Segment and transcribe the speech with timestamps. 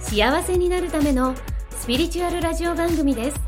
[0.00, 1.34] 幸せになるための
[1.70, 3.40] スピリチュアルラジオ番組です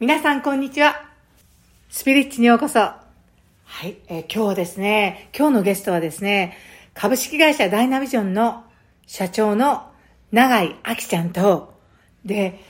[0.00, 1.08] 皆さんこんにちは。
[1.88, 2.80] スピリッチにようこそ。
[2.80, 2.98] は
[3.82, 6.56] い、えー今日はですね、今日のゲストはですね、
[6.94, 8.64] 株式会社ダイナビジョンの
[9.06, 9.90] 社長の
[10.32, 11.74] 永井明ちゃんと、
[12.24, 12.60] で、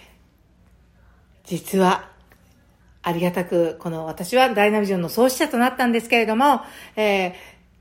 [1.45, 2.11] 実は、
[3.03, 6.61] ありがたく、この私はダイナビジョンの創始者となったんですけれども、
[6.97, 7.33] えー、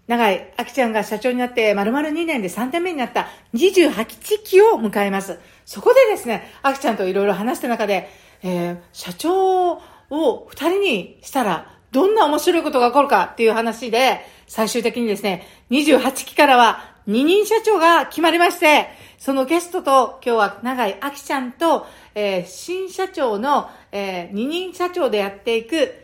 [0.07, 5.39] 長井明ちゃんが社長になって丸々2年で3点目になった28期を迎えます。
[5.65, 8.09] そこでですね、明ちゃんといろいろ話した中で、
[8.43, 9.81] えー、社長
[10.11, 25.95] を二人にしたら、どんな面白いことが起こるかっていう話で、最終的にですね、28期からは二人社長が決まりまして、そのゲストと今日は長井明ちゃんと、えー、新社長の、えー、二人社長でやっていく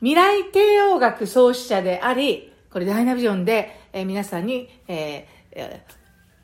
[0.00, 5.80] 未来帝王学創始者であり、これダイナビジョンで、えー、皆さんに、えー、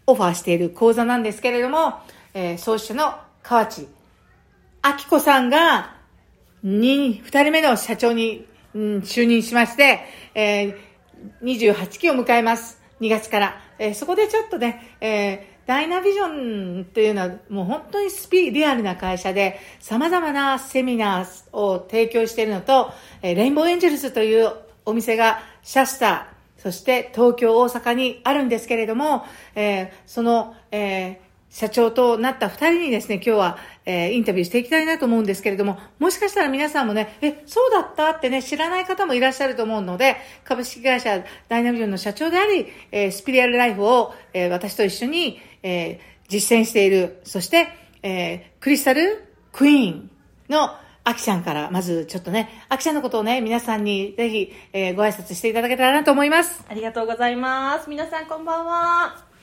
[0.06, 2.00] オファーしている講座なんですけれども、
[2.32, 3.88] えー、創始者の河内
[4.84, 5.96] 明子さんが、
[6.62, 10.00] に、二人目の社長に、うん、就任しまして、
[10.34, 10.76] えー、
[11.42, 12.82] 28期を迎えます。
[13.00, 13.60] 2月から。
[13.78, 24.52] えー、そこでちょっとね、えー、ダイナビジョンっていうのはもう本当にスピリアルな会社で様々なセミナーを提供しているのと、えレインボーエンジェルスという
[24.84, 31.16] お店がシャスター、そして東京、大阪にあるんですけれども、えー、その、えー、
[31.50, 47.68] 社長となった二人にですね、今日は、えー、インタビューしていきたいなと思うんですけれども、もしかしたら皆さんもね、え、そうだったってね、知らない方もいらっしゃると思うので、株式会社ダイナビジョンの社長であり、えー、スピリアルライフを、えー、私と一緒に、えー、実践している、そして、
[48.02, 50.10] えー、クリスタルクイーン
[50.48, 56.64] のアキちゃんから、まずちょっとね、アキちゃんのことをね、皆さんにぜひ、えー、ご挨拶していただけたらなと思います。
[56.68, 57.90] ありがとうございます。
[57.90, 59.34] 皆さんこんばんは。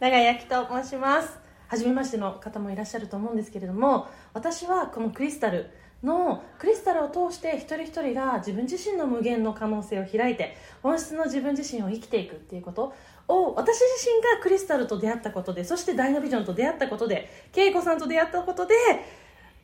[0.00, 1.38] 永井明と申します
[1.68, 5.70] 初めましての方もいらっしゃると思うんですけれども私はこのクリスタル
[6.02, 12.94] のクリスタルを通して一人一人が自分自身の無限の可能性を開いて本質の自分自身を生きていくっていうこと
[13.28, 18.74] を私自身がクリスタルと出会ったことでそしてダイナビジョンと出会ったことで恵子さんと出会ったことで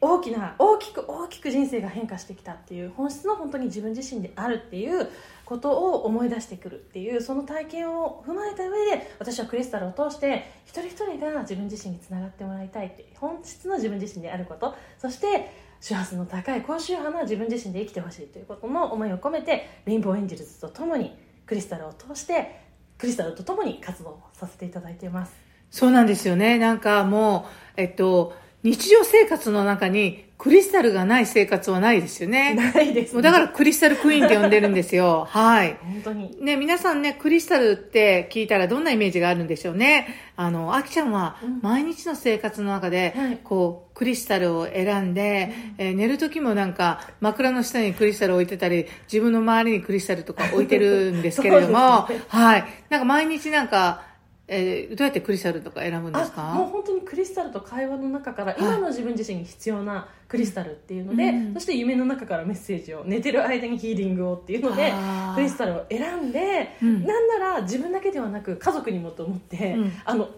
[0.00, 5.08] 大きな大きく大きく人生が変化してきたっていう本質の本当に自分自身であるっていう
[5.44, 22.60] ことを思い出してくるっていうその体験を踏まえた上で私はクリスタルを通して一人一人が自分自身につながってもらいたいって本質の自分自身であることそして周波数の高い高周波な自分自身で生きてほしいということの思いを込めてレインボーエンジェルズとともにクリスタルを通して
[22.98, 25.34] クリスタルとともに活動させていただいています。
[25.70, 26.58] そうなんですよね。
[26.58, 27.46] なんかも
[27.76, 28.32] うえっと
[28.66, 32.54] 日常生活の中にクリスタルがない生活はないですよね。
[32.54, 35.24] ないです、ね、だからクリスタルクイーンって呼んでるんですよ。
[35.30, 35.78] はい。
[35.80, 36.36] 本当に。
[36.44, 40.08] ね、皆さんね、クリスタルって聞いたらどんなイメージがあるんでしょうね。
[40.36, 52.64] あの、あきちゃんは毎日の生活の中で、うん、こう、クリスタルを選んで、うん、えー、寝る時もなんか枕の下にクリスタルを置いてたり、自分の周りにクリスタルとか置いてるんですけれども、 ね、はい。
[52.90, 54.02] なんか毎日なんか、
[54.48, 56.54] えー、どうやってクリスタルとか選ぶんですか？
[56.54, 64.92] もう本当にクリスタルと会話の中から今の自分自身に必要なクリスタルっていうので、そして夢の中からメッセージを寝てる間にヒーリングをっていうので
[65.34, 70.30] クリスタルを選んで、うん、なんなら自分だけではなく家族にもと思って、うん、あの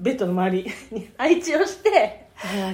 [0.00, 2.23] ベッドの周りに配置をして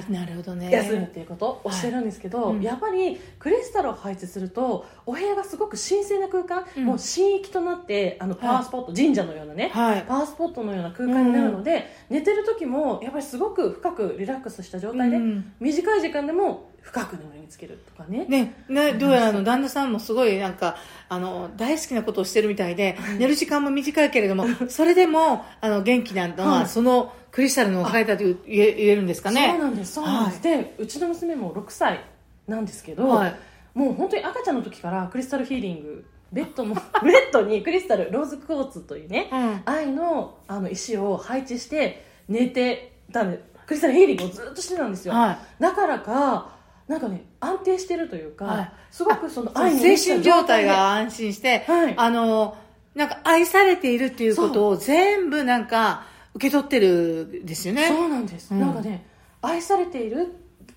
[0.09, 0.71] なるほどね。
[0.71, 1.61] 休むっていうこと？
[1.63, 15.19] をしてるんですけど、はいうん、やっぱりクリスタルを配置するとお部屋がすごく神聖な空間、うん、もう神域となってあのパワースポット、はい、神社のようなね、はい、パワースポットのような空間になるので、うん、寝てる時もやっぱりすごく深くリラックスした状態で、
[15.59, 18.25] 短い時間でも深く眠りにつけるとかね。
[18.27, 20.75] ねねどうやらあの旦那さんもすごいなんか
[21.09, 29.49] あの大好きなことをしてるみたいで、寝る時間も短いけれども それでもあの元気なのは、そのクリスタルのおかげだと言え言えるんですかね。
[29.51, 32.01] そうなんですそうなんです、はい、でうちの娘も6歳
[32.47, 33.35] なんですけど、はい、
[33.73, 46.60] もう本当に赤ちゃんの時からクリスタルヒーリングベッドの ベッドにクリスタルローズクォーツというね、うん、愛のあの石を配置して寝てたんでクリスタルヒーリングをずっとしてたんですよ、はい、だからか
[46.91, 52.57] なんかね安定してるというか、はい、すごくその愛の精神状態が安心して、はい、あの
[52.95, 56.03] なんか愛されているっていうことを全部なんか
[56.33, 57.87] 受け取ってるんですよね。
[57.87, 58.59] そうなんです、うん。
[58.59, 59.05] なんかね
[59.41, 60.35] 愛されている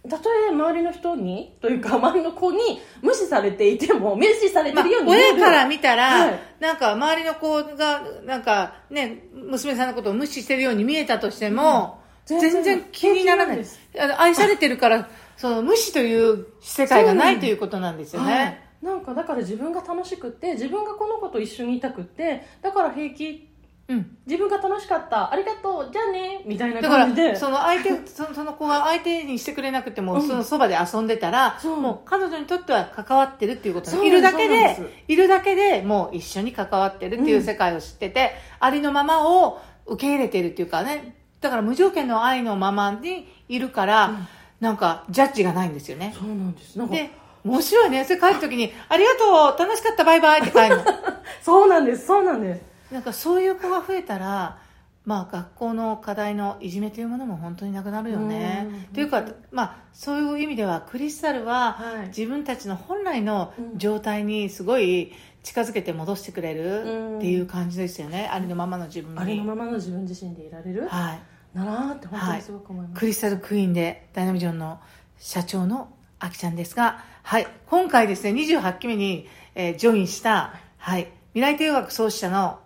[0.08, 6.40] たとえ周りの人にというか周りの子に無視されていても無視されてまあるように見える、親から見たら、はい。
[6.60, 13.56] なんか周りの子が、なんかね、娘さんのことを無視してるように見えたとしても、うん全然気にならない。
[13.56, 13.80] です。
[14.18, 18.62] 愛されてるから、その無視という世界がないということなんですよはね。
[18.82, 23.48] い、なんかだから自分が楽しくって自分がこの子と一緒にいたくってだから平気。
[23.86, 24.16] うん。
[24.24, 25.30] 自分が楽しかった。
[25.30, 25.92] ありがとう。
[25.92, 26.42] じゃあね。
[26.46, 30.22] みたいなだから感じで、その相手、そのその子が相手にしてくれなくても、うん。
[30.26, 34.02] そのそばで遊んでたら、もう彼女にとっては関わってるっていうこと。
[34.02, 41.14] いるだけでいるだけでもう一緒に関わってるっていう世界を知ってて、ありのままを受け入れてるっていうかね、
[41.44, 44.26] だから無条件の愛のままにいるから、うん
[44.60, 46.14] なんかジャッジがないんですよね。
[46.16, 47.10] そうなんですなんかで、
[47.44, 48.02] 面白いね。
[48.04, 50.84] それ帰るときに、ありがとう楽しかったバイバイって帰るの。
[51.42, 52.62] そうなんですそうなんです
[52.94, 54.56] なんかそういう子が増えたら、
[55.04, 58.94] まあ、学校の課題のいじめというものも本当になくなるよねうん。
[58.94, 65.12] というか、まあ、そういう意味ではクリスタルははい自分たちの本来のうん状態にすごい
[65.42, 68.30] 近づけて戻してくれうんるっていう感じですよね。
[68.32, 69.20] ありのままの自分に。
[69.20, 71.33] ありのままの自分自身でいられるはい。
[71.54, 74.80] なって本当にすごく思います、クリスタルクイーンでダイナミジョンの
[75.18, 82.58] 社長のあきちゃんですが、はい、今回ですね、28期目に、えージョインした、はい、未来帝学創始者の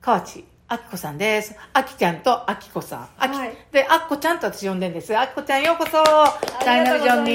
[0.00, 1.54] 河内あきこさんです。
[1.74, 3.08] あきちゃんとあきこさん。
[3.18, 5.14] あき、はいで、あっこちゃんと私呼んでるんです。
[5.14, 6.02] あきこちゃんようこそ
[6.64, 7.30] ダイナミジョンに。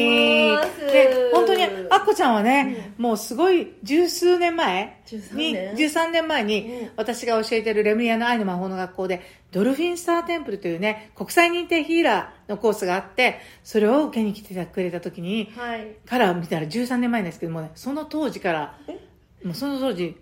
[0.91, 18.79] で、本当にあっこちゃんはね、もうすごい十数年前13に、年？13年前にうん私が教えてるレムリアの愛の魔法の学校で、ドルフィンスターテンプルというね、国際認定ヒーラーのコースがあって、それを受けに来てくれた時に、はいから見たら13年前ですけどもね、その当時から、
[19.43, 20.17] もうその当時、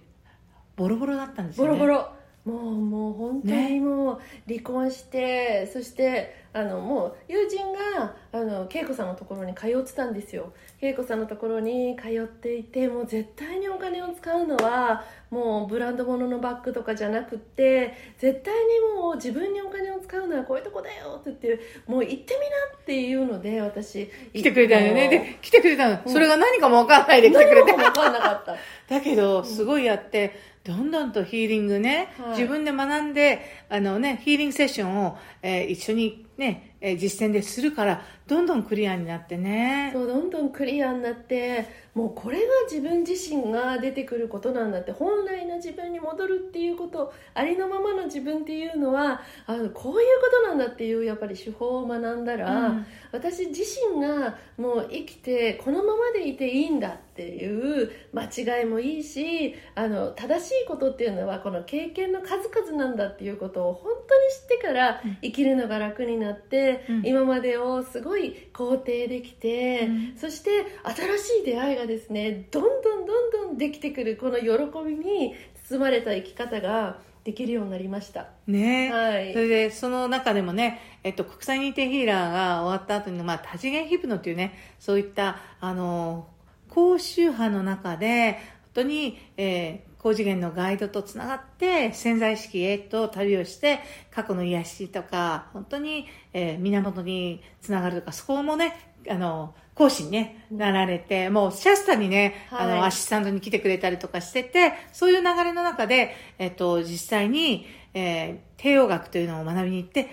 [0.76, 1.70] ボロボロだったんですよね。
[1.70, 2.15] ボロボロ
[2.46, 25.10] もうもう本当ねにもう離婚して、そしてあのもう友人があの恵子さんのところに通ってたんですよ恵子さんのところに通っていてもう絶対にお金を使うのはもうブランド物のバッグとかじゃなくって絶対にもう自分にお金を使うのはこういうとこだよって言ってもう行ってみなっていうので私来てくれたんよね。
[25.10, 26.00] で、来てくれたの。
[26.06, 27.78] うんそれが何かもわかんないで来てくれて何。
[27.78, 28.56] も分かんなかった
[28.88, 32.30] だけど、すごいやって、どんどんとヒーリングね、はい。
[32.32, 33.40] 自分で学んで、
[33.70, 39.92] あのね、ヒーリングセッションを、えー一緒にね、えー実践でするから、どんどんクリアになってね。
[39.94, 52.86] そうどんどんクリアになってもうこれが自分自身が出てくることなんだって本来の自分に戻るっていうことありのままの自分っていうのはあのこういうことなんだっていうやっぱり手法を学んだら、うん。
[53.12, 53.62] 私自
[53.94, 67.06] 身がもう生きてこのままでいていいんだっていう間違いもいいしあの正しいことっていうのはこの経験の数々なんだっていうことを本当に知ってから生きるのが楽になって、うん。
[67.06, 68.15] 今までをすごい
[68.54, 70.18] 肯定できて、うん。
[70.18, 70.50] そして
[70.84, 74.48] 新しい出会いがですねどんどんどんどんできてくるこの喜
[74.86, 75.36] びに
[75.70, 78.28] 包まれた生き方ができるようになりました。
[78.46, 79.34] ね、はい。
[79.34, 86.28] それで、その中でもね、えっと、国際認定ヒーラーが終わった後に、まあ、多次元ヒプノっていうね、そういった、あの、
[86.70, 88.40] 高周波の中で、本
[88.76, 93.80] 当に、えー高次元のガイドとつながって潜在意識へと旅をして
[94.12, 102.68] 過去の癒しとか本当に、えー源につながるとかそこもねあの講師に、ね、なられてもうシャスタにね、あはい。
[102.68, 110.08] のアシスタントに来てくれたりとかしててそういう流れの中で、えっと、実際に、えー帝王学というのを学びに行って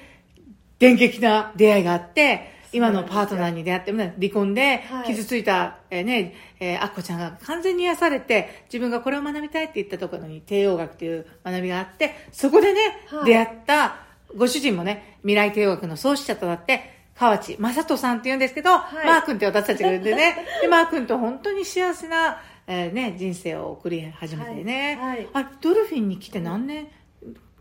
[0.79, 5.07] 電撃な出会いがあって今のパートナーに出会って、ね離婚ではい。
[5.07, 13.25] 傷ついた、えーね、えー、アッコちゃんが完全に癒されて、自分がこれを学びたいって言ったところに帝王学という学びがあって、そこでね、はい。
[13.26, 13.97] 出会った
[14.37, 19.07] ご主人もね、未来帝王学の創始者となって、河内正人さんって言うんですけど、はい。
[19.07, 25.29] マー君って私たちが言うんでね、 で、マー君と本当に幸せな、えーね、人生を送り始めてね、はい。
[25.35, 26.88] あ、ドルフィンに来て何年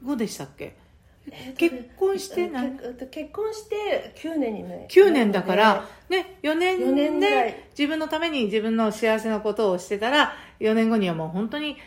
[0.03, 0.80] 後でしたっけ？
[1.57, 7.51] 結婚してな何結結婚して9年にね9年だから、ね、4年4年ぐらい。
[7.51, 11.77] で自分のために自分の幸せなことをしてたら、4年後にはもう本当に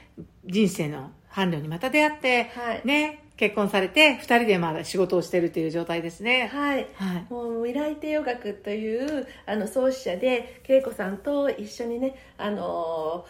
[0.46, 2.82] 人生の伴侶にまた出会って、はい。
[2.84, 6.48] ね、結婚されて、2人でまだ仕事をしてるという状態ですね。
[6.52, 6.86] はい。
[6.94, 7.26] はい。
[7.28, 13.26] もう未来帝王学というあの創始者で恵子さんと一緒にねあの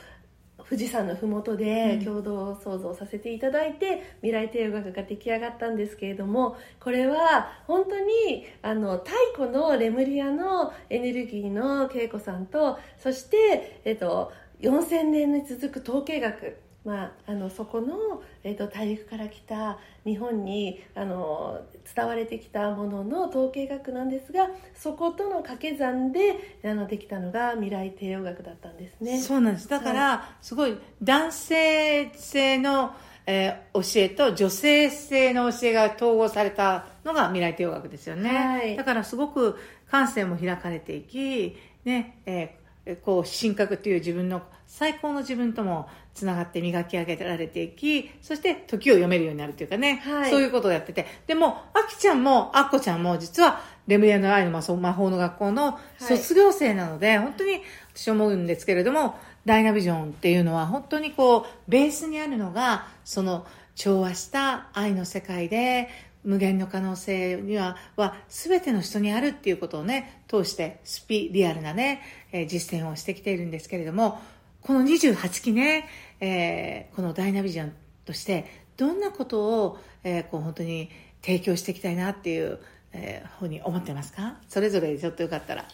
[0.69, 21.63] 富士山のふもとで共同創造させていただいて、未来帝王学が出来上がったんですけれどもこれは本当にあの太古のレムリアのエネルギーの恵子さんとそして、えっと、4000年に続く統計学まあ、あのそこの、えーと、大陸から来た日本にあの
[21.95, 29.21] 伝われてきたものの統計学なんですがそことの掛け算であのできたのが未来帝王学だったんですね。
[29.21, 29.69] そうなんです。
[29.69, 32.95] だから、はい、すごい男性性の、
[33.27, 39.59] えー、教えと女性性の教えが統合されたのが未来帝王学ですよね、はい、だからすごく
[39.91, 42.64] 感性も開かれていきね、えー、
[43.05, 51.07] こう神格という自分の最高の自分ともつながって磨き上げられていき、そして時を読めるようになるというかね、はい、そういうことをやってて。
[51.27, 57.61] でも、あきちゃんも、あっこちゃんも、実は、レムリアの愛の魔法の学校の卒業生なので、はい、本当に
[57.95, 65.89] 私思うんですけれども、ダイナビジョンっていうのは本当にこう、ベースにあるのが、その調和した愛の世界で、
[66.25, 72.03] 無限の可能性には、は全ての人にあるっていうことをね、通してスピリアルなね、
[72.33, 74.19] えー、実践をしてきているんですけれども、
[74.63, 75.87] この28期ね、
[76.21, 77.73] えー、このダイナビジョン
[78.05, 80.91] として、どんなことを、えー、こう本当に
[81.23, 82.59] 提供していきたいなっていう、
[82.93, 84.37] えー、ふうに思ってますか？
[84.49, 85.67] それぞれちょっとよかったら。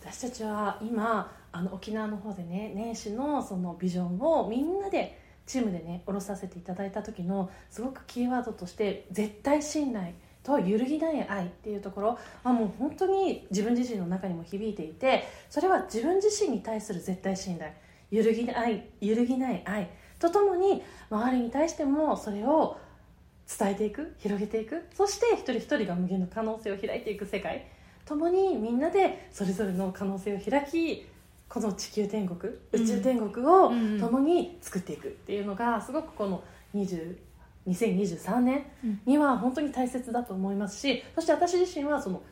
[0.00, 17.72] 私たちは今あの沖縄の方でね年始のそのビジョンをみんなでチームでね下ろさせていただいた時のすごくキーワードとして絶対信頼と揺るぎない愛っていうところはもう本当に自分自身の中にも響いていてそれは自分自身に対する絶対信頼
[18.10, 22.76] 揺るぎない揺るぎない愛とともに周りに対してもそれを
[23.58, 27.66] 伝えていく広げていくそして一人一人が無限の可能性を開いていく世界
[28.04, 31.06] ともにみんなでそれぞれの可能性を開き
[31.52, 33.68] この地球天国宇宙天国を
[34.00, 36.42] 共に作っていくっていうのがすごくこの
[36.74, 37.14] 20
[37.68, 38.64] 2023年
[39.04, 42.22] には本当に大切だと思いますしそして私自身はその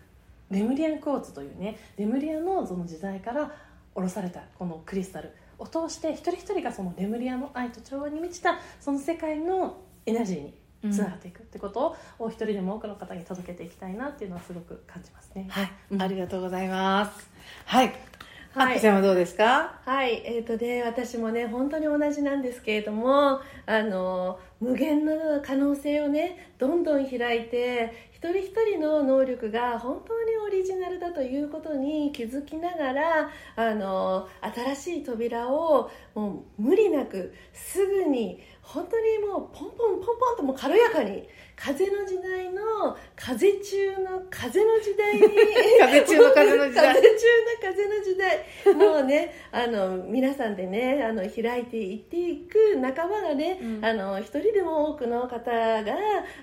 [0.51, 3.53] レムリアンコーツというねレムリアのその時代から
[3.95, 15.47] 下ろされたこのクリスタルを通して一人一人がそのレムリアの愛と調和に満ちたその世界のエナジーにつながっていくってことを一人でも多くの方に届けていきたいなっていうのはすごく感じますね。
[15.51, 17.31] はい、うん、ありがとうございます。
[17.67, 18.10] はい。
[18.53, 19.79] はい、はどうですか？
[19.85, 20.23] はい。
[20.25, 34.29] えーとね、私もね本当に同じなんですけれどもあの無限の可能性をねどんどん開いて一人一人の能力が本当にオリジナルだということに気づきながらあの
[34.75, 38.41] 新しい扉をもう無理なくすぐに
[38.73, 45.23] 本当にもうポンポンポンポンともう軽やかに風の時代の 風中の風の時代に
[45.81, 55.97] 風中の風の時代風中の風の時代もうねあの皆さんでねあの開いていっていく仲間がね、うん、あの一人でも多くの方が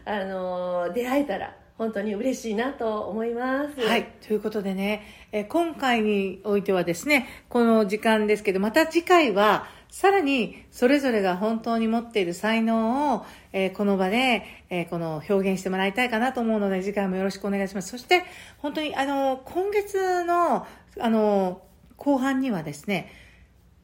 [0.04, 3.80] あの出会えたら本当に嬉しいなと思います。
[3.80, 4.06] はい。
[4.28, 17.89] ということでね、え今回においてはですね、この時間ですけど、また次回は、さらに、それぞれが本当に持っている才能を、えー、この場で、えー、この表現してもらいたいかなと思うので、次回もよろしくお願いします。
[17.89, 18.24] そして、
[18.60, 20.68] 本当に、あの、今月の、
[21.00, 21.63] あの、
[21.96, 23.12] 後半にはですね、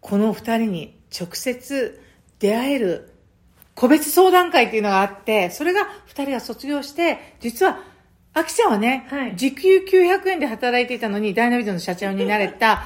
[0.01, 1.99] この二人に直接
[2.37, 3.11] 出会える
[3.73, 7.79] 個別相談会っていうのがあって、それが二人が卒業して、実は、
[8.35, 12.83] あきちゃんはね、はい、時給900円で働いていたのに、ダイナビジョンの社長になれた、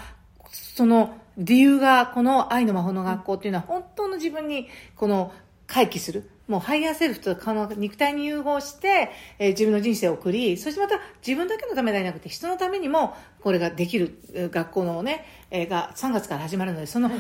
[0.50, 5.32] その理由が、この愛の魔法の学校っていうのは、本当の自分に、この、
[5.68, 6.30] 回帰する。
[6.48, 14.18] もう higher self とこの肉体に融合して、えー、自分の人生を送り、そしてまた自分だけのためではなくて人のためにもこれができる
[14.52, 17.12] 学校のね、えー、が3月から始まるので、その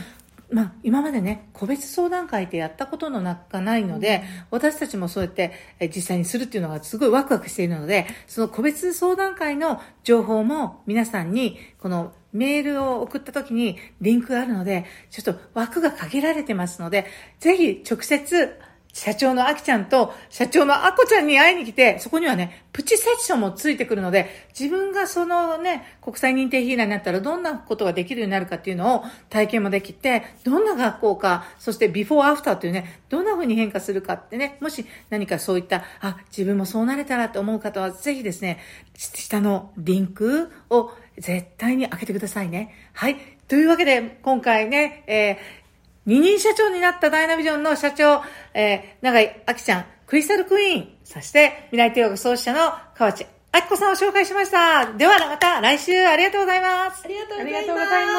[0.50, 5.52] まあ、今までね、個別相談会ってやったことのなかないので、私たちもそうやって
[5.94, 17.08] 実際にするっていうのがすごいワクワクしているので、その個別相談会の情報も皆さんに、このメールを送った時にリンクがあるので、ちょっと枠が限られてますので、
[17.40, 18.58] ぜひ直接
[18.98, 38.58] 社長のあきちゃんと社長のあこちゃんに会いに来て、そこにはね、プチセッションもついてくるので、自分がそのね、国際認定ヒーラーになったらどんなことができるようになるかっていうのを体験もできて、どんな学校か、そしてビフォーアフターっていうね、どんな風に変化するかってね、もし何かそういった、あ、自分もそうなれたらと思う方は、ぜひですね、
[38.96, 40.90] 下のリンクを
[41.20, 42.74] 絶対に開けてくださいね。
[42.94, 43.18] はい。
[43.48, 45.67] というわけで、今回ね、えー
[46.08, 48.24] 二人社長になったダイナビジョンの社長、
[48.54, 54.94] えー、長井明ちゃん、クリスタルクイーン、そして未来帝国創始者の河内明子さんを紹介しました。
[54.94, 57.04] ではまた来週ありがとうございます。
[57.04, 58.14] ありがとうございま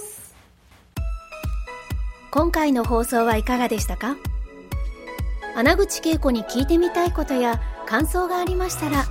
[0.00, 0.34] す。
[2.30, 4.16] 今回の放送はいかがでしたか？
[5.56, 9.04] 穴口恵子に聞いてみたいことや感想がありましたら、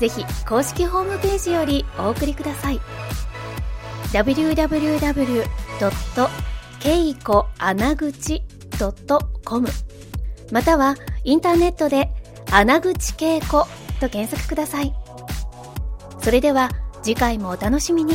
[0.00, 2.80] ぜひ公式ホームページよりお送りください。
[4.14, 5.65] www.
[6.80, 8.42] けいこ穴口
[9.44, 9.68] .com
[10.50, 12.10] またはインターネットで
[12.50, 13.64] 穴口稽古
[14.00, 14.94] と検索ください。
[16.20, 16.70] それでは
[17.02, 18.14] 次回もお楽しみに。